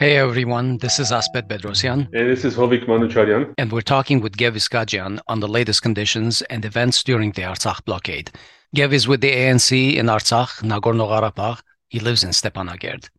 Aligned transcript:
Hey 0.00 0.16
everyone, 0.16 0.78
this 0.78 0.98
is 0.98 1.12
Asbed 1.12 1.46
Bedrossian. 1.46 2.08
And 2.14 2.30
this 2.30 2.42
is 2.46 2.56
Hovik 2.56 2.86
Manucharyan. 2.86 3.52
And 3.58 3.70
we're 3.70 3.82
talking 3.82 4.22
with 4.22 4.34
Gev 4.34 4.54
Iskajyan 4.54 5.20
on 5.28 5.40
the 5.40 5.46
latest 5.46 5.82
conditions 5.82 6.40
and 6.48 6.64
events 6.64 7.02
during 7.02 7.32
the 7.32 7.42
Artsakh 7.42 7.84
blockade. 7.84 8.30
Gev 8.74 8.94
is 8.94 9.06
with 9.06 9.20
the 9.20 9.30
ANC 9.30 9.96
in 9.96 10.06
Artsakh, 10.06 10.62
Nagorno-Karabakh. 10.62 11.60
He 11.88 12.00
lives 12.00 12.24
in 12.24 12.30
Stepanakert. 12.30 13.10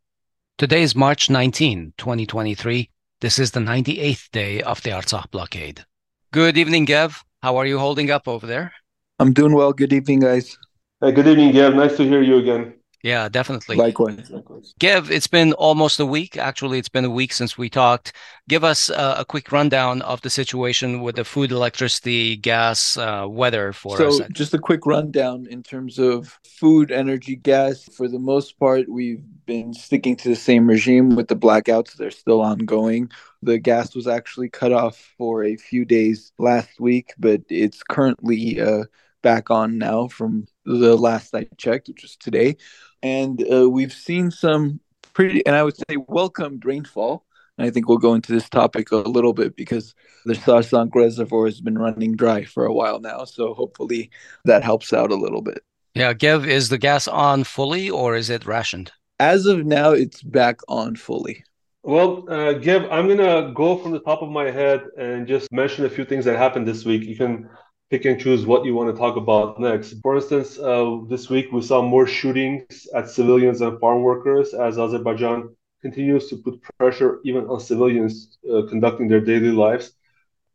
Today 0.58 0.82
is 0.82 0.96
March 0.96 1.30
19, 1.30 1.94
2023. 2.00 2.90
This 3.20 3.38
is 3.38 3.52
the 3.52 3.60
98th 3.60 4.32
day 4.32 4.64
of 4.64 4.82
the 4.82 4.90
Artsakh 4.90 5.30
blockade. 5.30 5.86
Good 6.34 6.58
evening, 6.58 6.86
Gev. 6.86 7.24
How 7.44 7.58
are 7.58 7.68
you 7.68 7.78
holding 7.78 8.10
up 8.10 8.28
over 8.28 8.48
there? 8.48 8.74
I'm 9.20 9.34
doing 9.34 9.54
well. 9.54 9.72
Good 9.72 9.94
evening, 9.94 10.22
guys. 10.22 10.58
Hey, 11.00 11.12
good 11.12 11.28
evening, 11.28 11.52
Gev. 11.52 11.76
Nice 11.76 11.96
to 11.98 12.04
hear 12.06 12.24
you 12.24 12.38
again. 12.38 12.74
Yeah, 13.04 13.30
definitely. 13.30 13.78
Likewise, 13.78 14.30
likewise. 14.30 14.76
Gev, 14.80 15.10
it's 15.10 15.28
been 15.28 15.54
almost 15.54 16.00
a 16.00 16.06
week. 16.06 16.38
Actually, 16.38 16.78
it's 16.78 16.90
been 16.90 17.06
a 17.06 17.10
week 17.10 17.34
since 17.34 17.58
we 17.58 17.70
talked. 17.70 18.14
Give 18.48 18.64
us 18.64 18.90
uh, 18.90 19.16
a 19.18 19.26
quick 19.26 19.52
rundown 19.52 20.02
of 20.04 20.22
the 20.22 20.30
situation 20.30 21.02
with 21.02 21.16
the 21.16 21.24
food, 21.24 21.52
electricity, 21.52 22.36
gas, 22.36 22.98
uh, 22.98 23.26
weather 23.28 23.74
for 23.74 23.98
so 23.98 24.08
us. 24.08 24.18
So, 24.18 24.28
just 24.30 24.54
a 24.54 24.60
quick 24.60 24.86
rundown 24.86 25.48
in 25.50 25.64
terms 25.64 25.98
of 25.98 26.40
food, 26.46 26.92
energy, 26.92 27.36
gas. 27.36 27.90
For 27.96 28.08
the 28.08 28.20
most 28.20 28.60
part, 28.60 28.88
we've 28.88 29.24
been 29.46 29.74
sticking 29.74 30.16
to 30.18 30.30
the 30.30 30.36
same 30.36 30.68
regime 30.68 31.16
with 31.16 31.28
the 31.28 31.36
blackouts. 31.36 31.94
They're 31.94 32.12
still 32.12 32.42
ongoing. 32.42 33.10
The 33.42 33.58
gas 33.58 33.96
was 33.96 34.08
actually 34.08 34.50
cut 34.50 34.72
off 34.72 35.14
for 35.18 35.44
a 35.44 35.56
few 35.56 35.86
days 35.86 36.32
last 36.38 36.80
week, 36.80 37.14
but 37.18 37.42
it's 37.50 37.82
currently 37.82 38.62
uh, 38.62 38.84
back 39.22 39.50
on 39.52 39.78
now 39.78 40.08
from 40.08 40.46
the 40.66 40.96
last 40.96 41.36
I 41.36 41.48
checked, 41.58 41.88
which 41.88 42.04
was 42.04 42.16
today 42.16 42.58
and 43.04 43.44
uh, 43.52 43.70
we've 43.70 43.94
seen 43.94 44.32
some 44.32 44.80
pretty, 45.14 45.46
and 45.46 45.56
I 45.56 45.64
would 45.64 45.78
say, 45.78 45.98
welcomed 46.08 46.66
rainfall. 46.66 47.26
And 47.58 47.68
I 47.68 47.70
think 47.70 47.88
we'll 47.88 47.98
go 47.98 48.14
into 48.14 48.32
this 48.32 48.50
topic 48.50 48.92
a 48.92 48.98
little 48.98 49.34
bit 49.34 49.56
because 49.56 49.94
the 50.26 50.34
Sarsang 50.34 50.94
Reservoir 50.94 51.46
has 51.46 51.62
been 51.62 51.78
running 51.78 52.16
dry 52.16 52.44
for 52.44 52.66
a 52.66 52.74
while 52.74 53.00
now. 53.00 53.26
So 53.26 53.54
hopefully 53.54 54.10
that 54.46 54.64
helps 54.64 54.94
out 54.94 55.12
a 55.12 55.16
little 55.16 55.42
bit. 55.42 55.62
Yeah, 55.94 56.14
Gev, 56.14 56.48
is 56.48 56.70
the 56.70 56.78
gas 56.78 57.08
on 57.08 57.44
fully 57.44 57.90
or 57.90 58.16
is 58.16 58.30
it 58.30 58.46
rationed? 58.46 58.92
As 59.20 59.46
of 59.46 59.66
now, 59.66 59.92
it's 59.92 60.24
back 60.24 60.62
on 60.70 60.96
fully. 60.96 61.44
Well, 61.84 62.26
uh, 62.32 62.54
Gev, 62.54 62.84
I'm 62.90 63.08
going 63.08 63.18
to 63.18 63.52
go 63.54 63.78
from 63.78 63.92
the 63.92 64.00
top 64.00 64.22
of 64.22 64.30
my 64.30 64.50
head 64.50 64.84
and 64.98 65.28
just 65.28 65.52
mention 65.52 65.86
a 65.86 65.90
few 65.90 66.06
things 66.06 66.26
that 66.26 66.38
happened 66.38 66.68
this 66.68 66.86
week. 66.86 67.04
You 67.04 67.18
can 67.18 67.50
pick 67.92 68.06
and 68.06 68.22
choose 68.22 68.46
what 68.46 68.64
you 68.64 68.74
want 68.74 68.90
to 68.90 68.98
talk 68.98 69.18
about 69.18 69.60
next. 69.60 69.96
For 70.02 70.16
instance, 70.16 70.58
uh, 70.58 71.00
this 71.10 71.30
week 71.30 71.52
we 71.52 71.62
saw 71.62 71.82
more 71.82 72.08
shootings 72.08 72.88
at 72.96 73.10
civilians 73.10 73.60
and 73.60 73.78
farm 73.82 74.02
workers 74.02 74.54
as 74.54 74.80
Azerbaijan 74.80 75.54
continues 75.82 76.30
to 76.30 76.38
put 76.38 76.62
pressure 76.80 77.20
even 77.26 77.44
on 77.48 77.60
civilians 77.60 78.38
uh, 78.50 78.62
conducting 78.70 79.10
their 79.10 79.20
daily 79.20 79.52
lives. 79.52 79.92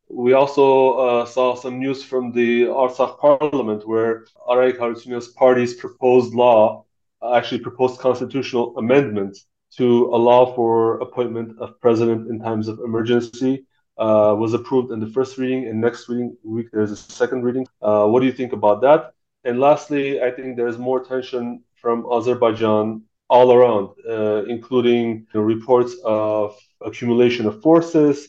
We 0.08 0.32
also 0.32 0.94
uh, 0.94 1.26
saw 1.26 1.54
some 1.54 1.78
news 1.78 2.02
from 2.02 2.32
the 2.32 2.62
Artsakh 2.62 3.18
parliament 3.18 3.86
where 3.86 4.24
Arayik 4.48 4.78
Harutyunyan's 4.78 5.28
party's 5.28 5.74
proposed 5.74 6.32
law 6.32 6.86
actually 7.34 7.60
proposed 7.60 8.00
constitutional 8.00 8.78
amendments 8.78 9.46
to 9.76 10.06
allow 10.06 10.54
for 10.54 11.00
appointment 11.00 11.58
of 11.58 11.78
president 11.82 12.30
in 12.30 12.40
times 12.40 12.66
of 12.66 12.78
emergency 12.78 13.66
uh, 13.98 14.34
was 14.38 14.54
approved 14.54 14.92
in 14.92 15.00
the 15.00 15.06
first 15.06 15.38
reading, 15.38 15.66
and 15.68 15.80
next 15.80 16.08
reading 16.08 16.36
week 16.44 16.68
there's 16.72 16.90
a 16.90 16.96
second 16.96 17.42
reading. 17.42 17.66
Uh, 17.80 18.06
what 18.06 18.20
do 18.20 18.26
you 18.26 18.32
think 18.32 18.52
about 18.52 18.80
that? 18.82 19.12
And 19.44 19.60
lastly, 19.60 20.20
I 20.20 20.30
think 20.30 20.56
there's 20.56 20.78
more 20.78 21.04
tension 21.04 21.62
from 21.76 22.04
Azerbaijan 22.12 23.02
all 23.28 23.52
around, 23.52 23.90
uh, 24.08 24.44
including 24.44 25.26
reports 25.34 25.96
of 26.04 26.56
accumulation 26.84 27.46
of 27.46 27.62
forces. 27.62 28.28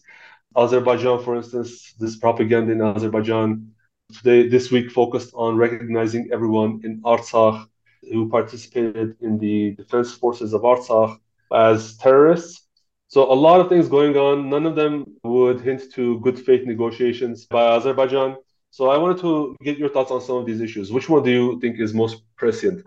Azerbaijan, 0.55 1.23
for 1.23 1.35
instance, 1.35 1.93
this 1.99 2.15
propaganda 2.17 2.71
in 2.71 2.81
Azerbaijan 2.81 3.71
today, 4.13 4.47
this 4.47 4.71
week, 4.71 4.91
focused 4.91 5.31
on 5.33 5.57
recognizing 5.57 6.29
everyone 6.31 6.81
in 6.83 7.01
Artsakh 7.01 7.67
who 8.11 8.29
participated 8.29 9.15
in 9.21 9.37
the 9.37 9.71
defense 9.71 10.13
forces 10.13 10.53
of 10.53 10.61
Artsakh 10.61 11.17
as 11.53 11.97
terrorists 11.97 12.66
so 13.07 13.31
a 13.31 13.33
lot 13.33 13.61
of 13.61 13.69
things 13.69 13.87
going 13.87 14.17
on. 14.17 14.49
None 14.49 14.65
of 14.65 14.75
them 14.75 15.05
would 15.23 15.61
hint 15.61 15.91
to 15.93 16.19
good 16.19 16.37
faith 16.37 16.65
negotiations 16.65 17.45
by 17.45 17.75
Azerbaijan. 17.75 18.35
So 18.71 18.89
I 18.89 18.97
wanted 18.97 19.19
to 19.21 19.55
get 19.63 19.77
your 19.77 19.89
thoughts 19.89 20.11
on 20.11 20.21
some 20.21 20.37
of 20.37 20.45
these 20.45 20.59
issues. 20.59 20.91
Which 20.91 21.07
one 21.07 21.23
do 21.23 21.31
you 21.31 21.59
think 21.59 21.79
is 21.79 21.93
most 21.93 22.23
prescient? 22.35 22.85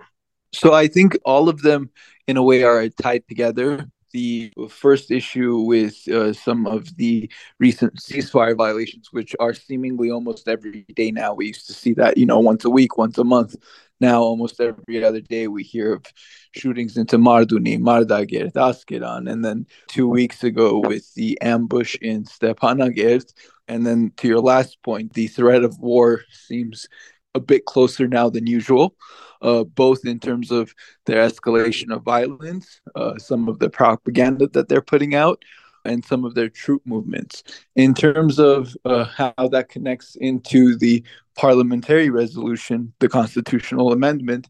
So 0.53 0.75
I 0.75 0.89
think 0.89 1.17
all 1.25 1.49
of 1.49 1.63
them, 1.63 1.91
in 2.27 2.37
a 2.37 2.43
way, 2.43 2.65
are 2.65 2.89
tied 2.89 3.27
together. 3.29 3.87
The 4.13 4.53
first 4.69 5.11
issue 5.11 5.59
with 5.61 6.09
uh, 6.09 6.33
some 6.33 6.67
of 6.67 6.97
the 6.97 7.31
recent 7.59 7.95
ceasefire 7.97 8.57
violations, 8.57 9.13
which 9.13 9.37
are 9.39 9.55
seemingly 9.55 10.11
almost 10.11 10.49
every 10.49 10.85
day 10.95 11.11
now. 11.11 11.35
We 11.35 11.47
used 11.47 11.67
to 11.69 11.73
see 11.73 11.95
that, 11.95 12.19
you 12.19 12.27
know, 12.27 12.41
once 12.41 12.65
a 12.65 12.71
week, 12.71 12.99
once 12.99 13.19
a 13.19 13.25
month. 13.25 13.55
Now, 14.01 14.23
almost 14.23 14.61
every 14.61 15.05
other 15.05 15.21
day, 15.21 15.47
we 15.47 15.63
hear 15.63 15.93
of 15.95 16.07
shootings 16.53 16.97
into 16.97 17.19
Marduni, 17.19 17.79
Mardagert, 17.79 18.55
Askeran, 18.55 19.31
and 19.31 19.45
then 19.45 19.67
two 19.89 20.09
weeks 20.09 20.43
ago 20.43 20.79
with 20.79 21.13
the 21.15 21.39
ambush 21.43 21.97
in 22.01 22.25
Stepanakert. 22.25 23.33
And 23.69 23.87
then 23.87 24.13
to 24.17 24.27
your 24.27 24.41
last 24.41 24.83
point, 24.83 25.13
the 25.13 25.29
threat 25.29 25.65
of 25.65 25.79
war 25.79 26.23
seems 26.33 26.89
a 27.35 27.41
bit 27.41 27.65
closer 27.67 28.09
now 28.09 28.31
than 28.31 28.47
usual, 28.47 28.97
uh, 29.43 29.65
both 29.65 30.05
in 30.05 30.19
terms 30.19 30.51
of 30.51 30.75
their 31.07 31.27
escalation 31.27 31.95
of 31.95 32.03
violence, 32.03 32.81
uh, 32.95 33.17
some 33.19 33.49
of 33.49 33.59
the 33.59 33.71
propaganda 33.71 34.47
that 34.49 34.69
they're 34.69 34.83
putting 34.83 35.15
out, 35.15 35.43
and 35.85 36.05
some 36.05 36.25
of 36.25 36.35
their 36.35 36.49
troop 36.49 36.83
movements. 36.85 37.43
In 37.77 37.95
terms 37.95 38.39
of 38.39 38.77
uh, 38.85 39.05
how 39.05 39.49
that 39.51 39.69
connects 39.69 40.17
into 40.17 40.77
the 40.77 41.03
parliamentary 41.37 42.11
resolution, 42.11 42.93
the 43.01 43.09
constitutional 43.09 43.93
amendment, 43.93 44.49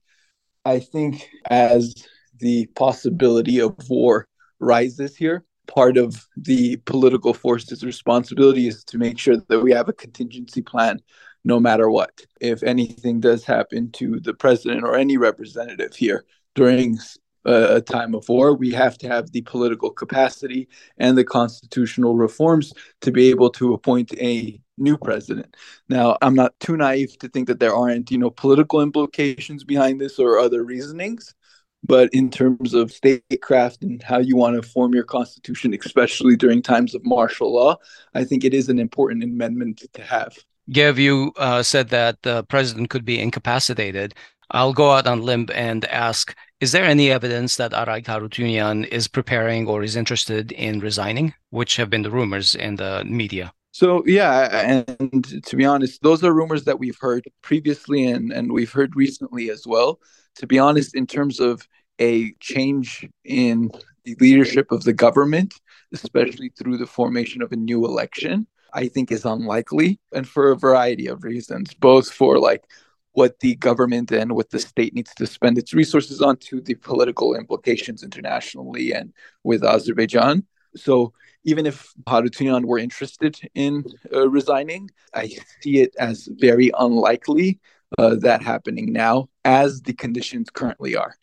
I 0.65 0.81
think 0.81 1.29
as 1.49 1.95
the 2.39 2.67
possibility 2.75 3.61
of 3.61 3.77
war 3.89 4.27
rises 4.59 5.17
here, 5.17 5.45
part 5.67 5.97
of 5.97 6.27
the 6.37 6.77
political 6.79 7.33
force's 7.33 7.85
responsibility 7.85 8.67
is 8.67 8.83
to 8.85 8.99
make 8.99 9.19
sure 9.19 9.37
that 9.37 9.61
we 9.61 9.73
have 9.73 9.89
a 9.89 9.93
contingency 9.93 10.63
plan 10.63 11.01
no 11.45 11.59
matter 11.61 11.91
what. 11.91 12.25
If 12.41 12.63
anything 12.63 13.21
does 13.21 13.45
happen 13.45 13.91
to 13.93 14.21
the 14.21 14.35
president 14.35 14.85
or 14.85 14.97
any 14.97 15.17
representative 15.17 15.95
here 15.95 16.25
during 16.55 16.99
uh, 17.47 17.77
a 17.77 17.81
time 17.81 18.15
of 18.15 18.29
war, 18.29 18.55
we 18.55 18.73
have 18.73 18.99
to 18.99 19.09
have 19.09 19.33
the 19.33 19.43
political 19.43 19.91
capacity 19.91 20.69
and 20.99 21.17
the 21.17 21.25
constitutional 21.25 22.15
reforms 22.15 22.73
to 23.01 23.11
be 23.11 23.31
able 23.31 23.51
to 23.51 23.73
appoint 23.73 24.13
a 24.21 24.61
new 24.77 24.99
president. 24.99 25.57
Now, 25.89 26.19
I'm 26.23 26.35
not 26.35 26.59
too 26.61 26.77
naive 26.77 27.19
to 27.19 27.29
think 27.29 27.49
that 27.49 27.61
there 27.61 27.75
aren't, 27.75 28.11
you 28.11 28.19
know, 28.19 28.31
political 28.31 28.81
implications 28.81 29.65
behind 29.65 30.01
this 30.01 30.19
or 30.19 30.39
other 30.39 30.65
reasonings. 30.65 31.35
But 31.83 32.11
in 32.13 32.31
terms 32.31 32.75
of 32.75 32.93
statecraft 32.93 33.83
and 33.83 34.03
how 34.03 34.19
you 34.19 34.37
want 34.37 34.61
to 34.61 34.69
form 34.69 34.93
your 34.93 35.05
constitution, 35.05 35.75
especially 35.83 36.37
during 36.37 36.61
times 36.61 36.95
of 36.95 37.07
martial 37.07 37.55
law, 37.55 37.77
I 38.15 38.25
think 38.25 38.45
it 38.45 38.53
is 38.53 38.69
an 38.69 38.79
important 38.79 39.25
amendment 39.25 39.83
to 39.95 40.03
have. 40.03 40.37
Gev, 40.71 40.99
you 40.99 41.33
uh, 41.37 41.63
said 41.63 41.89
that 41.89 42.23
the 42.23 42.45
president 42.45 42.91
could 42.91 43.05
be 43.05 43.21
incapacitated. 43.21 44.15
I'll 44.53 44.73
go 44.73 44.91
out 44.91 45.07
on 45.07 45.23
limb 45.23 45.49
and 45.55 45.85
ask 45.87 46.37
Is 46.61 46.73
there 46.73 46.85
any 46.85 47.11
evidence 47.11 47.57
that 47.57 47.73
Arayik 47.73 48.05
Harutyunyan 48.05 48.87
is 48.89 49.09
preparing 49.09 49.67
or 49.67 49.83
is 49.83 49.97
interested 49.97 50.53
in 50.53 50.81
resigning, 50.81 51.35
which 51.51 51.77
have 51.77 51.89
been 51.89 52.03
the 52.03 52.11
rumors 52.11 52.55
in 52.55 52.77
the 52.77 53.05
media? 53.05 53.53
So 53.73 54.03
yeah, 54.07 54.83
and 54.89 55.45
to 55.45 55.57
be 55.57 55.65
honest, 55.65 56.03
those 56.03 56.25
are 56.25 56.35
rumors 56.35 56.65
that 56.65 56.79
we've 56.79 56.99
heard 57.01 57.25
previously 57.43 58.05
and, 58.07 58.33
and 58.33 58.53
we've 58.53 58.73
heard 58.73 58.97
recently 58.97 59.51
as 59.51 59.67
well. 59.67 60.01
To 60.37 60.47
be 60.47 60.59
honest, 60.59 60.95
in 60.95 61.07
terms 61.07 61.39
of 61.41 61.67
a 62.01 62.33
change 62.41 63.09
in 63.25 63.71
the 64.05 64.17
leadership 64.21 64.73
of 64.73 64.83
the 64.85 64.93
government, 64.93 65.55
especially 65.93 66.51
through 66.59 66.79
the 66.79 66.87
formation 66.87 67.43
of 67.43 67.53
a 67.53 67.57
new 67.57 67.85
election, 67.85 68.47
I 68.75 68.89
think 68.89 69.11
is 69.11 69.25
unlikely, 69.25 69.99
and 70.13 70.29
for 70.29 70.51
a 70.51 70.57
variety 70.57 71.07
of 71.07 71.25
reasons, 71.25 71.75
both 71.75 72.11
for 72.11 72.39
like 72.39 72.65
what 73.13 73.41
the 73.41 73.57
government 73.57 74.13
and 74.13 74.33
what 74.33 74.51
the 74.51 74.59
state 74.59 74.95
needs 74.95 75.13
to 75.15 75.27
spend 75.27 75.59
its 75.59 75.75
resources 75.75 76.23
on 76.23 76.37
to 76.37 76.61
the 76.61 76.75
political 76.75 77.35
implications 77.35 78.03
internationally 78.03 78.93
and 78.93 79.13
with 79.43 79.65
Azerbaijan. 79.65 80.47
So 80.77 81.13
even 81.45 81.67
if 81.67 81.93
Harutyunyan 82.07 82.65
were 82.65 82.79
interested 82.79 83.37
in 83.55 83.85
uh, 84.15 84.29
resigning, 84.29 84.91
I 85.15 85.29
see 85.61 85.81
it 85.81 85.95
as 85.99 86.29
very 86.33 86.71
unlikely 86.79 87.59
uh, 87.99 88.17
that 88.21 88.43
happening 88.43 88.93
now 88.93 89.29
as 89.45 89.83
the 89.83 89.93
conditions 89.93 90.49
currently 90.51 90.95
are. 90.97 91.17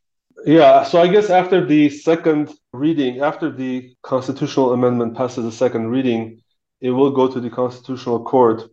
Yeah, 0.46 0.84
so 0.84 1.02
I 1.02 1.08
guess 1.08 1.30
after 1.30 1.66
the 1.66 1.90
second 1.90 2.54
reading, 2.72 3.22
after 3.22 3.52
the 3.52 3.96
constitutional 4.04 4.74
amendment 4.74 5.16
passes 5.16 5.46
a 5.46 5.52
second 5.52 5.88
reading, 5.88 6.42
it 6.82 6.92
will 6.92 7.12
go 7.12 7.28
to 7.28 7.40
the 7.40 7.50
constitutional 7.50 8.24
court 8.24 8.70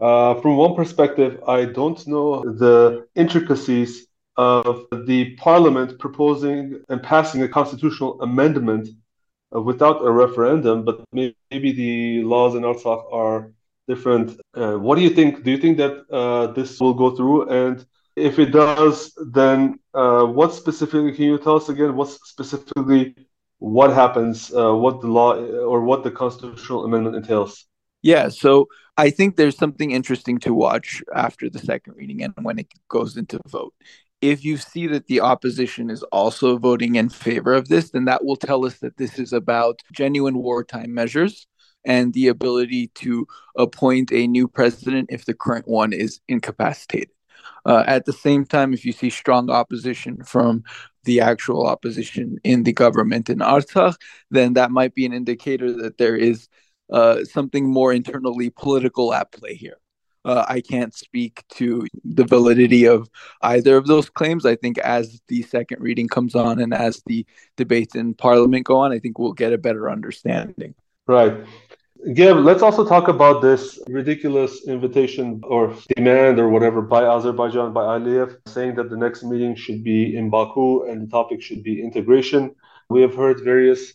uh, 0.00 0.40
from 0.40 0.56
one 0.56 0.74
perspective, 0.74 1.40
I 1.46 1.66
don't 1.66 2.04
know 2.06 2.42
the 2.42 3.06
intricacies 3.14 4.06
of 4.36 4.86
the 5.06 5.36
parliament 5.36 5.98
proposing 5.98 6.82
and 6.88 7.02
passing 7.02 7.42
a 7.42 7.48
constitutional 7.48 8.20
amendment 8.20 8.88
uh, 9.54 9.62
without 9.62 10.04
a 10.04 10.10
referendum, 10.10 10.84
but 10.84 11.04
maybe 11.12 11.72
the 11.72 12.24
laws 12.24 12.56
in 12.56 12.62
Artsakh 12.62 13.12
are 13.12 13.52
different. 13.86 14.40
Uh, 14.54 14.74
what 14.74 14.96
do 14.96 15.02
you 15.02 15.10
think? 15.10 15.44
Do 15.44 15.52
you 15.52 15.58
think 15.58 15.76
that 15.78 16.04
uh, 16.10 16.48
this 16.48 16.80
will 16.80 16.94
go 16.94 17.14
through? 17.14 17.48
And 17.48 17.86
if 18.16 18.40
it 18.40 18.50
does, 18.50 19.16
then 19.32 19.78
uh, 19.94 20.24
what 20.24 20.52
specifically 20.54 21.12
can 21.12 21.26
you 21.26 21.38
tell 21.38 21.56
us 21.56 21.68
again? 21.68 21.94
What 21.94 22.08
specifically 22.08 23.14
what 23.64 23.94
happens? 23.94 24.54
Uh, 24.54 24.74
what 24.74 25.00
the 25.00 25.06
law 25.08 25.34
or 25.36 25.80
what 25.80 26.04
the 26.04 26.10
constitutional 26.10 26.84
amendment 26.84 27.16
entails? 27.16 27.66
Yeah, 28.02 28.28
so 28.28 28.68
I 28.98 29.08
think 29.08 29.36
there's 29.36 29.56
something 29.56 29.90
interesting 29.90 30.38
to 30.40 30.52
watch 30.52 31.02
after 31.14 31.48
the 31.48 31.58
second 31.58 31.94
reading 31.96 32.22
and 32.22 32.34
when 32.42 32.58
it 32.58 32.68
goes 32.88 33.16
into 33.16 33.40
vote. 33.48 33.72
If 34.20 34.44
you 34.44 34.58
see 34.58 34.86
that 34.88 35.06
the 35.06 35.20
opposition 35.20 35.88
is 35.88 36.02
also 36.04 36.58
voting 36.58 36.96
in 36.96 37.08
favor 37.08 37.54
of 37.54 37.68
this, 37.68 37.90
then 37.90 38.04
that 38.04 38.24
will 38.24 38.36
tell 38.36 38.66
us 38.66 38.78
that 38.80 38.98
this 38.98 39.18
is 39.18 39.32
about 39.32 39.80
genuine 39.92 40.38
wartime 40.38 40.92
measures 40.92 41.46
and 41.84 42.12
the 42.12 42.28
ability 42.28 42.88
to 42.96 43.26
appoint 43.56 44.12
a 44.12 44.26
new 44.26 44.48
president 44.48 45.08
if 45.10 45.24
the 45.24 45.34
current 45.34 45.66
one 45.66 45.92
is 45.92 46.20
incapacitated. 46.28 47.10
Uh, 47.66 47.84
at 47.86 48.04
the 48.04 48.12
same 48.12 48.44
time, 48.44 48.74
if 48.74 48.84
you 48.84 48.92
see 48.92 49.10
strong 49.10 49.50
opposition 49.50 50.22
from 50.22 50.64
the 51.04 51.20
actual 51.20 51.66
opposition 51.66 52.38
in 52.44 52.62
the 52.64 52.72
government 52.72 53.30
in 53.30 53.38
Artsakh, 53.38 53.96
then 54.30 54.54
that 54.54 54.70
might 54.70 54.94
be 54.94 55.06
an 55.06 55.12
indicator 55.12 55.72
that 55.82 55.98
there 55.98 56.16
is 56.16 56.48
uh, 56.92 57.24
something 57.24 57.66
more 57.66 57.92
internally 57.92 58.50
political 58.50 59.14
at 59.14 59.32
play 59.32 59.54
here. 59.54 59.78
Uh, 60.24 60.44
I 60.48 60.62
can't 60.62 60.94
speak 60.94 61.44
to 61.56 61.86
the 62.02 62.24
validity 62.24 62.86
of 62.86 63.10
either 63.42 63.76
of 63.76 63.86
those 63.86 64.08
claims. 64.08 64.46
I 64.46 64.56
think 64.56 64.78
as 64.78 65.20
the 65.28 65.42
second 65.42 65.82
reading 65.82 66.08
comes 66.08 66.34
on 66.34 66.60
and 66.60 66.72
as 66.72 67.02
the 67.06 67.26
debates 67.58 67.94
in 67.94 68.14
Parliament 68.14 68.64
go 68.64 68.78
on, 68.78 68.90
I 68.90 68.98
think 68.98 69.18
we'll 69.18 69.34
get 69.34 69.52
a 69.52 69.58
better 69.58 69.90
understanding. 69.90 70.74
Right. 71.06 71.44
Gev, 72.12 72.36
let's 72.36 72.60
also 72.60 72.84
talk 72.86 73.08
about 73.08 73.40
this 73.40 73.78
ridiculous 73.88 74.66
invitation 74.66 75.40
or 75.42 75.74
demand 75.96 76.38
or 76.38 76.50
whatever 76.50 76.82
by 76.82 77.02
Azerbaijan, 77.02 77.72
by 77.72 77.80
Aliyev, 77.80 78.36
saying 78.46 78.74
that 78.74 78.90
the 78.90 78.96
next 78.96 79.24
meeting 79.24 79.54
should 79.54 79.82
be 79.82 80.14
in 80.14 80.28
Baku 80.28 80.82
and 80.82 81.00
the 81.00 81.10
topic 81.10 81.40
should 81.40 81.62
be 81.62 81.82
integration. 81.82 82.54
We 82.90 83.00
have 83.00 83.14
heard 83.14 83.40
various 83.42 83.94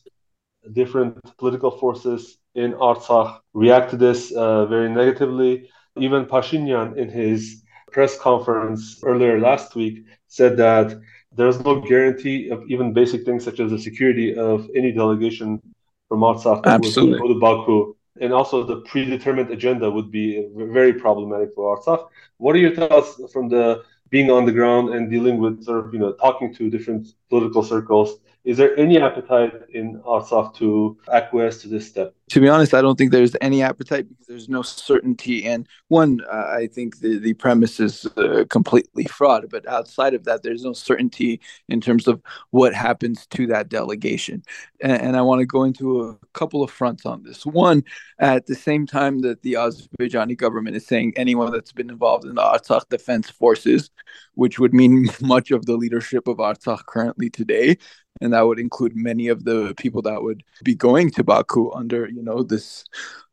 different 0.73 1.19
political 1.37 1.69
forces 1.69 2.39
in 2.55 2.73
Artsakh 2.73 3.41
react 3.53 3.91
to 3.91 3.97
this 3.97 4.31
uh, 4.31 4.65
very 4.65 4.89
negatively. 4.89 5.69
Even 5.95 6.25
Pashinyan, 6.25 6.97
in 6.97 7.09
his 7.09 7.61
press 7.91 8.17
conference 8.17 9.01
earlier 9.03 9.39
last 9.39 9.75
week, 9.75 10.05
said 10.27 10.57
that 10.57 10.99
there's 11.31 11.59
no 11.59 11.79
guarantee 11.79 12.49
of 12.49 12.63
even 12.69 12.91
basic 12.91 13.23
things 13.23 13.43
such 13.43 13.59
as 13.59 13.69
the 13.69 13.77
security 13.77 14.35
of 14.35 14.67
any 14.75 14.91
delegation 14.91 15.61
from 16.07 16.21
Artsakh 16.21 16.63
to 16.63 17.39
Baku 17.39 17.95
and 18.21 18.33
also 18.33 18.63
the 18.63 18.81
predetermined 18.81 19.49
agenda 19.51 19.89
would 19.89 20.11
be 20.11 20.47
very 20.53 20.93
problematic 20.93 21.53
for 21.53 21.77
Artsakh. 21.77 22.07
What 22.37 22.55
are 22.55 22.59
your 22.59 22.75
thoughts 22.75 23.19
from 23.31 23.49
the 23.49 23.83
being 24.09 24.31
on 24.31 24.45
the 24.45 24.51
ground 24.51 24.93
and 24.93 25.09
dealing 25.09 25.39
with 25.39 25.63
sort 25.63 25.85
of 25.85 25.93
you 25.93 25.99
know 25.99 26.13
talking 26.13 26.53
to 26.55 26.69
different 26.69 27.07
political 27.29 27.63
circles 27.63 28.17
is 28.45 28.57
there 28.57 28.77
any 28.79 28.97
appetite 28.97 29.53
in 29.73 29.99
Artsakh 29.99 30.55
to 30.55 30.97
acquiesce 31.11 31.61
to 31.61 31.67
this 31.67 31.87
step? 31.87 32.15
To 32.29 32.39
be 32.39 32.47
honest, 32.47 32.73
I 32.73 32.81
don't 32.81 32.97
think 32.97 33.11
there's 33.11 33.35
any 33.41 33.61
appetite 33.61 34.07
because 34.07 34.27
there's 34.27 34.47
no 34.47 34.61
certainty. 34.61 35.45
And 35.45 35.67
one, 35.87 36.21
uh, 36.31 36.53
I 36.57 36.67
think 36.67 36.99
the, 36.99 37.17
the 37.17 37.33
premise 37.33 37.79
is 37.79 38.05
uh, 38.17 38.45
completely 38.49 39.03
fraud. 39.05 39.47
But 39.49 39.67
outside 39.67 40.13
of 40.13 40.23
that, 40.23 40.43
there's 40.43 40.63
no 40.63 40.73
certainty 40.73 41.41
in 41.67 41.81
terms 41.81 42.07
of 42.07 42.21
what 42.51 42.73
happens 42.73 43.25
to 43.27 43.47
that 43.47 43.67
delegation. 43.67 44.43
And, 44.79 45.01
and 45.01 45.17
I 45.17 45.21
want 45.21 45.39
to 45.39 45.45
go 45.45 45.63
into 45.63 46.01
a 46.01 46.17
couple 46.33 46.63
of 46.63 46.71
fronts 46.71 47.05
on 47.05 47.23
this. 47.23 47.45
One, 47.45 47.83
at 48.19 48.45
the 48.45 48.55
same 48.55 48.85
time 48.85 49.19
that 49.21 49.41
the 49.41 49.53
Azerbaijani 49.53 50.37
government 50.37 50.75
is 50.75 50.85
saying 50.85 51.13
anyone 51.17 51.51
that's 51.51 51.73
been 51.73 51.89
involved 51.89 52.25
in 52.25 52.35
the 52.35 52.41
Artsakh 52.41 52.87
Defense 52.89 53.29
Forces, 53.29 53.89
which 54.35 54.59
would 54.59 54.73
mean 54.73 55.09
much 55.21 55.51
of 55.51 55.65
the 55.65 55.75
leadership 55.75 56.27
of 56.27 56.37
Artsakh 56.37 56.85
currently 56.85 57.29
today, 57.29 57.77
and 58.21 58.33
that 58.33 58.41
would 58.41 58.59
include 58.59 58.95
many 58.95 59.27
of 59.27 59.43
the 59.45 59.73
people 59.77 60.01
that 60.03 60.21
would 60.21 60.43
be 60.63 60.75
going 60.75 61.11
to 61.11 61.23
Baku 61.23 61.71
under 61.71 62.07
you 62.09 62.23
know 62.23 62.43
this 62.43 62.85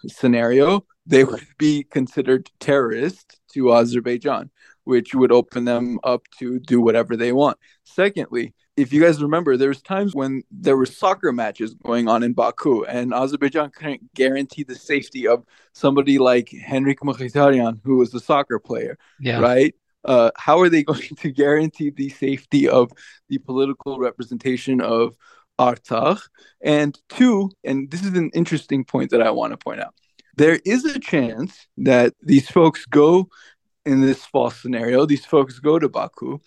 scenario. 0.07 0.85
They 1.07 1.25
would 1.25 1.47
be 1.59 1.85
considered 1.85 2.51
terrorists 2.61 3.41
to 3.53 3.75
Azerbaijan 3.75 4.51
which 4.85 5.17
would 5.17 5.33
open 5.33 5.65
them 5.65 5.99
up 6.05 6.23
to 6.39 6.61
do 6.61 6.81
whatever 6.81 7.17
they 7.17 7.33
want. 7.33 7.59
Secondly 7.83 8.55
if 8.77 8.93
you 8.93 9.01
guys 9.03 9.23
remember 9.23 9.57
there 9.57 9.71
was 9.71 9.83
times 9.83 10.15
when 10.15 10.43
there 10.51 10.77
were 10.77 10.87
soccer 10.87 11.33
matches 11.33 11.75
going 11.75 12.09
on 12.09 12.23
in 12.23 12.35
Baku 12.35 12.85
and 12.85 13.15
Azerbaijan 13.15 13.71
couldn't 13.71 14.15
guarantee 14.15 14.65
the 14.65 14.75
safety 14.75 15.27
of 15.27 15.45
somebody 15.73 16.19
like 16.19 16.51
Henrikh 16.51 16.99
Mkhitaryan 16.99 17.81
who 17.85 17.97
was 17.97 18.15
a 18.15 18.21
soccer 18.21 18.59
player 18.59 18.99
yeah. 19.19 19.41
right 19.41 19.75
uh, 20.07 20.31
how 20.37 20.61
are 20.61 20.69
they 20.69 20.83
going 20.93 21.17
to 21.19 21.31
guarantee 21.31 21.91
the 21.91 22.09
safety 22.09 22.69
of 22.69 22.91
the 23.29 23.39
political 23.39 23.99
representation 23.99 24.81
of 24.81 25.17
Artsakh? 25.59 26.21
And 26.63 26.99
two, 27.09 27.51
and 27.65 27.91
this 27.91 28.03
is 28.03 28.17
an 28.17 28.31
interesting 28.35 28.85
point 28.85 29.11
that 29.11 29.23
I 29.23 29.31
want 29.31 29.53
to 29.53 29.57
point 29.57 29.81
out, 29.81 29.95
there 30.37 30.61
is 30.65 30.85
a 30.85 30.99
chance 30.99 31.67
that 31.79 32.15
these 32.23 32.49
folks 32.49 32.87
go 32.87 33.29
in 33.85 34.01
this 34.01 34.25
false 34.25 34.61
scenario, 34.61 35.07
these 35.07 35.25
folks 35.25 35.59
go 35.59 35.79
to 35.79 35.89
Baku, 35.89 36.41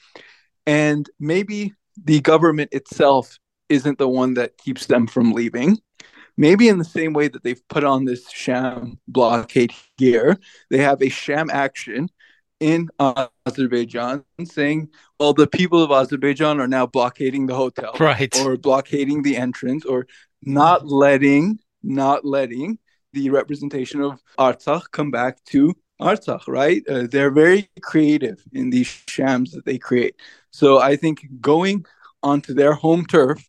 and 0.66 1.10
maybe 1.20 1.74
the 2.04 2.20
government 2.20 2.74
itself 2.74 3.40
isn't 3.70 3.98
the 3.98 4.08
one 4.08 4.36
that 4.36 4.58
keeps 4.58 4.86
them 4.88 5.08
from 5.08 5.32
leaving. 5.32 5.78
Maybe 6.38 6.70
in 6.70 6.78
the 6.78 6.86
same 6.86 7.14
way 7.14 7.28
that 7.28 7.44
they've 7.44 7.68
put 7.68 7.84
on 7.84 8.06
this 8.06 8.30
sham 8.32 9.00
blockade 9.08 9.74
here, 9.98 10.38
they 10.70 10.78
have 10.78 11.02
a 11.02 11.10
sham 11.10 11.50
action 11.50 12.10
in 12.60 12.90
Azerbaijan 13.46 14.24
saying, 14.44 14.90
well, 15.20 15.34
the 15.34 15.48
people 15.48 15.82
of 15.84 15.92
Azerbaijan 15.92 16.60
are 16.60 16.68
now 16.68 16.86
blockading 16.86 17.48
the 17.48 17.56
hotel, 17.56 17.96
right, 18.00 18.36
or 18.40 18.58
blockading 18.58 19.22
the 19.22 19.38
entrance, 19.38 19.86
or 19.86 20.08
not 20.44 20.86
letting, 20.88 21.60
not 21.84 22.26
letting 22.26 22.78
the 23.14 23.30
representation 23.30 24.02
of 24.02 24.22
Artsakh 24.38 24.92
come 24.92 25.12
back 25.12 25.44
to 25.46 25.74
Artsakh, 26.02 26.48
right? 26.48 26.84
Uh, 26.88 27.08
they're 27.10 27.32
very 27.32 27.70
creative 27.82 28.42
in 28.54 28.70
these 28.70 28.88
shams 29.08 29.52
that 29.52 29.66
they 29.66 29.78
create. 29.78 30.16
So 30.52 30.80
I 30.80 30.96
think 30.96 31.26
going 31.42 31.86
onto 32.24 32.54
their 32.54 32.74
home 32.74 33.06
turf 33.06 33.44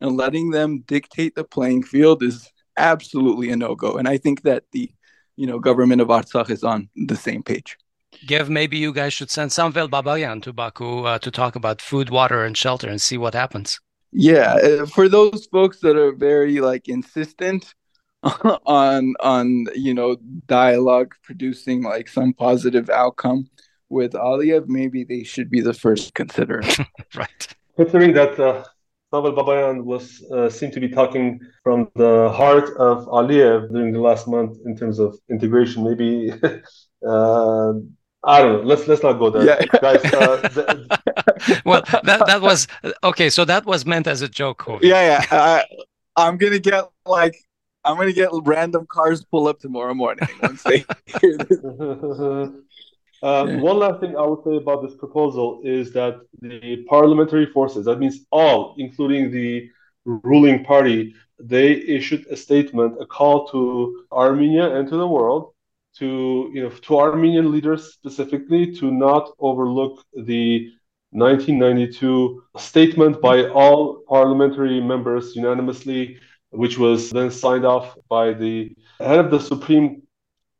and 0.00 0.16
letting 0.16 0.50
them 0.50 0.80
dictate 0.86 1.34
the 1.34 1.44
playing 1.44 1.82
field 1.84 2.22
is 2.22 2.50
absolutely 2.76 3.50
a 3.50 3.56
no-go. 3.56 3.96
And 3.96 4.08
I 4.08 4.18
think 4.18 4.42
that 4.42 4.64
the, 4.72 4.90
you 5.36 5.46
know, 5.46 5.58
government 5.58 6.02
of 6.02 6.08
Artsakh 6.08 6.50
is 6.50 6.64
on 6.64 6.88
the 6.94 7.16
same 7.16 7.42
page. 7.42 7.78
Gev 8.26 8.48
maybe 8.48 8.78
you 8.78 8.92
guys 8.92 9.12
should 9.12 9.30
send 9.30 9.50
Samvel 9.50 9.88
Babayan 9.88 10.42
to 10.42 10.52
Baku 10.52 11.04
uh, 11.04 11.18
to 11.18 11.30
talk 11.30 11.56
about 11.56 11.82
food, 11.82 12.10
water, 12.10 12.44
and 12.44 12.56
shelter 12.56 12.88
and 12.88 13.00
see 13.00 13.18
what 13.18 13.34
happens. 13.34 13.80
Yeah, 14.12 14.54
uh, 14.54 14.86
for 14.86 15.08
those 15.08 15.46
folks 15.46 15.80
that 15.80 15.96
are 15.96 16.12
very 16.12 16.60
like 16.60 16.88
insistent 16.88 17.74
on 18.22 19.14
on 19.20 19.66
you 19.74 19.92
know 19.92 20.16
dialogue 20.46 21.14
producing 21.22 21.82
like 21.82 22.08
some 22.08 22.32
positive 22.32 22.88
outcome 22.90 23.48
with 23.88 24.12
Aliyev, 24.12 24.66
maybe 24.68 25.04
they 25.04 25.22
should 25.22 25.50
be 25.50 25.60
the 25.60 25.74
first 25.74 26.14
consider. 26.14 26.62
right. 27.14 27.54
Considering 27.76 28.14
that 28.14 28.38
uh, 28.40 28.64
Samvel 29.12 29.36
Babayan 29.36 29.84
was 29.84 30.24
uh, 30.32 30.48
seemed 30.48 30.72
to 30.72 30.80
be 30.80 30.88
talking 30.88 31.40
from 31.62 31.90
the 31.94 32.30
heart 32.30 32.70
of 32.78 33.06
Aliyev 33.06 33.70
during 33.70 33.92
the 33.92 34.00
last 34.00 34.26
month 34.26 34.58
in 34.64 34.76
terms 34.76 34.98
of 34.98 35.16
integration, 35.30 35.84
maybe. 35.84 36.32
uh, 37.06 37.72
I 38.26 38.42
don't 38.42 38.62
know. 38.62 38.68
Let's 38.68 38.88
let's 38.88 39.02
not 39.02 39.14
go 39.14 39.30
there, 39.30 39.44
yeah. 39.46 39.64
guys. 39.80 40.04
Uh, 40.04 40.88
well, 41.64 41.82
that 42.02 42.24
that 42.26 42.42
was 42.42 42.66
okay. 43.04 43.30
So 43.30 43.44
that 43.44 43.64
was 43.64 43.86
meant 43.86 44.06
as 44.06 44.20
a 44.20 44.28
joke. 44.28 44.64
Yeah, 44.82 45.20
yeah. 45.20 45.24
I, 45.30 45.64
I'm 46.16 46.36
gonna 46.36 46.58
get 46.58 46.88
like 47.06 47.36
I'm 47.84 47.96
gonna 47.96 48.12
get 48.12 48.30
random 48.42 48.86
cars 48.86 49.24
pull 49.24 49.46
up 49.46 49.60
tomorrow 49.60 49.94
morning 49.94 50.28
once 50.42 50.62
they 50.64 50.78
hear 51.20 51.36
this. 51.38 51.64
Uh, 53.22 53.46
yeah. 53.48 53.60
One 53.60 53.78
last 53.78 54.00
thing 54.00 54.16
I 54.16 54.22
would 54.22 54.44
say 54.44 54.56
about 54.56 54.82
this 54.82 54.94
proposal 54.94 55.60
is 55.64 55.92
that 55.92 56.20
the 56.42 56.84
parliamentary 56.88 57.46
forces, 57.46 57.86
that 57.86 57.98
means 57.98 58.26
all, 58.30 58.74
including 58.76 59.30
the 59.30 59.70
ruling 60.04 60.64
party, 60.64 61.14
they 61.38 61.72
issued 61.72 62.26
a 62.26 62.36
statement, 62.36 63.00
a 63.00 63.06
call 63.06 63.48
to 63.48 64.04
Armenia 64.12 64.76
and 64.76 64.88
to 64.88 64.96
the 64.96 65.06
world 65.06 65.54
to 65.98 66.50
you 66.54 66.62
know 66.62 66.70
to 66.70 66.98
Armenian 66.98 67.50
leaders 67.52 67.92
specifically 67.92 68.72
to 68.76 68.90
not 68.90 69.30
overlook 69.38 70.04
the 70.14 70.70
1992 71.10 72.42
statement 72.58 73.20
by 73.20 73.48
all 73.48 74.02
parliamentary 74.08 74.80
members 74.80 75.34
unanimously, 75.36 76.18
which 76.50 76.78
was 76.78 77.10
then 77.10 77.30
signed 77.30 77.64
off 77.64 77.96
by 78.08 78.32
the 78.32 78.74
head 78.98 79.18
of 79.18 79.30
the 79.30 79.40
Supreme 79.40 80.02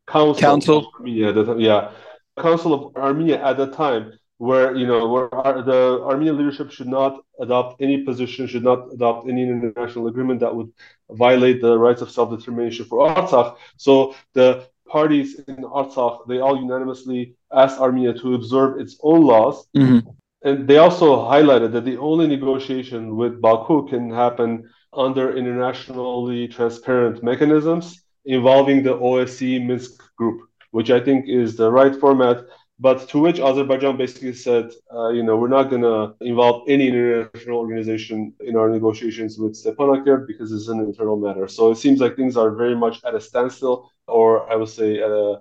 Council, 0.07 0.41
Council. 0.41 0.93
Armenia, 0.99 1.57
yeah, 1.59 1.91
Council 2.39 2.73
of 2.75 2.97
Armenia 2.97 3.43
at 3.45 3.57
the 3.57 3.67
time. 3.73 4.13
where 4.39 4.77
you 4.77 4.87
know 4.87 5.09
where 5.09 5.35
our, 5.35 5.63
the 5.63 6.01
Armenian 6.05 6.37
leadership 6.37 6.71
should 6.71 6.89
not 6.89 7.21
adopt 7.41 7.81
any 7.81 8.03
position, 8.05 8.47
should 8.47 8.65
not 8.65 8.93
adopt 8.93 9.29
any 9.29 9.43
international 9.43 10.09
agreement 10.09 10.41
that 10.41 10.55
would 10.55 10.73
violate 11.11 11.61
the 11.61 11.79
rights 11.79 12.03
of 12.03 12.11
self-determination 12.11 12.85
for 12.87 13.09
Artsakh. 13.09 13.57
So 13.77 14.15
the 14.35 14.69
parties 14.89 15.41
in 15.49 15.57
Artsakh 15.57 16.27
they 16.29 16.41
all 16.41 16.57
unanimously 16.57 17.35
asked 17.53 17.81
Armenia 17.81 18.15
to 18.15 18.35
observe 18.35 18.81
its 18.81 18.97
own 19.03 19.23
laws. 19.23 19.67
Mm-hmm. 19.77 20.09
And 20.43 20.69
they 20.69 20.79
also 20.79 21.17
highlighted 21.17 21.73
that 21.73 21.85
the 21.85 21.97
only 21.97 22.27
negotiation 22.27 23.17
with 23.17 23.41
Baku 23.41 23.89
can 23.89 24.11
happen 24.11 24.69
under 24.93 25.37
internationally 25.37 26.49
transparent 26.49 27.23
mechanisms 27.23 28.03
involving 28.25 28.83
the 28.83 28.95
OSCE 28.95 29.65
Minsk 29.65 30.03
group, 30.17 30.49
which 30.71 30.91
I 30.91 31.01
think 31.01 31.29
is 31.29 31.57
the 31.57 31.71
right 31.71 31.95
format. 31.95 32.45
But 32.79 33.09
to 33.09 33.19
which 33.19 33.41
Azerbaijan 33.41 33.97
basically 33.97 34.35
said, 34.35 34.71
uh, 34.95 35.09
you 35.09 35.23
know, 35.23 35.37
we're 35.39 35.49
not 35.49 35.71
going 35.71 35.81
to 35.81 36.15
involve 36.21 36.69
any 36.69 36.89
international 36.89 37.59
organization 37.59 38.35
in 38.41 38.55
our 38.55 38.69
negotiations 38.69 39.39
with 39.39 39.55
Stepanakert 39.55 40.27
because 40.27 40.53
it's 40.53 40.69
an 40.69 40.81
internal 40.81 41.17
matter. 41.17 41.49
So 41.49 41.71
it 41.71 41.77
seems 41.77 42.01
like 42.01 42.17
things 42.17 42.37
are 42.37 42.51
very 42.51 42.77
much 42.77 43.03
at 43.05 43.15
a 43.15 43.21
standstill, 43.21 43.91
or 44.07 44.51
I 44.53 44.57
would 44.57 44.69
say 44.69 44.99
at 44.99 45.11
a 45.11 45.41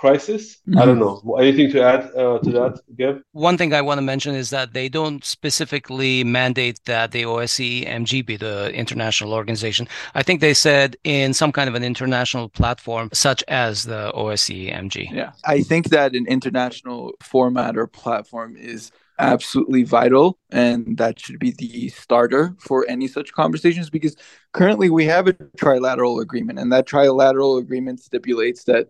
crisis. 0.00 0.56
Mm-hmm. 0.66 0.78
I 0.78 0.86
don't 0.86 0.98
mm-hmm. 0.98 1.28
know. 1.28 1.36
Anything 1.36 1.70
to 1.72 1.82
add 1.82 2.10
uh, 2.16 2.38
to 2.38 2.50
that, 2.52 2.80
Gev? 2.96 3.22
One 3.32 3.58
thing 3.58 3.74
I 3.74 3.82
want 3.82 3.98
to 3.98 4.02
mention 4.02 4.34
is 4.34 4.48
that 4.50 4.72
they 4.72 4.88
don't 4.88 5.22
specifically 5.24 6.24
mandate 6.24 6.80
that 6.86 7.12
the 7.12 7.22
OSCE 7.24 7.86
MG 7.86 8.24
be 8.24 8.36
the 8.36 8.72
international 8.72 9.34
organization. 9.34 9.86
I 10.14 10.22
think 10.22 10.40
they 10.40 10.54
said 10.54 10.96
in 11.04 11.34
some 11.34 11.52
kind 11.52 11.68
of 11.68 11.74
an 11.74 11.84
international 11.84 12.48
platform, 12.48 13.10
such 13.12 13.44
as 13.48 13.84
the 13.84 14.10
OSCE 14.14 14.74
MG. 14.74 15.10
Yeah, 15.12 15.32
I 15.44 15.60
think 15.60 15.90
that 15.90 16.14
an 16.14 16.26
international 16.26 17.12
format 17.20 17.76
or 17.76 17.86
platform 17.86 18.56
is 18.56 18.90
absolutely 19.20 19.82
vital 19.82 20.38
and 20.50 20.96
that 20.96 21.20
should 21.20 21.38
be 21.38 21.50
the 21.58 21.90
starter 21.90 22.56
for 22.58 22.86
any 22.88 23.06
such 23.06 23.32
conversations 23.32 23.90
because 23.90 24.16
currently 24.52 24.88
we 24.88 25.04
have 25.04 25.28
a 25.28 25.34
trilateral 25.34 26.22
agreement 26.22 26.58
and 26.58 26.72
that 26.72 26.86
trilateral 26.86 27.58
agreement 27.58 28.00
stipulates 28.00 28.64
that 28.64 28.88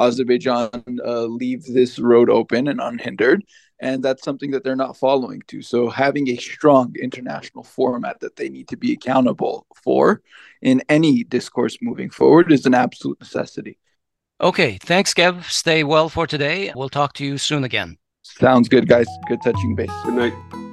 Azerbaijan 0.00 0.98
uh, 1.04 1.24
leave 1.24 1.64
this 1.64 1.98
road 1.98 2.30
open 2.30 2.68
and 2.68 2.80
unhindered. 2.80 3.44
And 3.82 4.02
that's 4.02 4.22
something 4.22 4.50
that 4.50 4.62
they're 4.62 4.76
not 4.76 4.96
following 4.96 5.42
to. 5.48 5.62
So, 5.62 5.88
having 5.88 6.28
a 6.28 6.36
strong 6.36 6.94
international 7.00 7.64
format 7.64 8.20
that 8.20 8.36
they 8.36 8.50
need 8.50 8.68
to 8.68 8.76
be 8.76 8.92
accountable 8.92 9.66
for 9.74 10.20
in 10.60 10.82
any 10.90 11.24
discourse 11.24 11.78
moving 11.80 12.10
forward 12.10 12.52
is 12.52 12.66
an 12.66 12.74
absolute 12.74 13.18
necessity. 13.20 13.78
Okay. 14.40 14.78
Thanks, 14.82 15.14
Gev. 15.14 15.50
Stay 15.50 15.84
well 15.84 16.08
for 16.08 16.26
today. 16.26 16.72
We'll 16.74 16.88
talk 16.90 17.14
to 17.14 17.24
you 17.24 17.38
soon 17.38 17.64
again. 17.64 17.96
Sounds 18.22 18.68
good, 18.68 18.86
guys. 18.86 19.06
Good 19.28 19.40
touching 19.42 19.74
base. 19.74 19.90
Good 20.04 20.14
night. 20.14 20.69